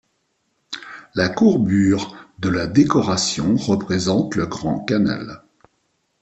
La 1.13 1.29
courbure 1.29 2.15
de 2.39 2.49
la 2.49 2.65
décoration 2.65 3.55
représente 3.55 4.33
le 4.33 4.47
Grand 4.47 4.79
Canal. 4.83 5.43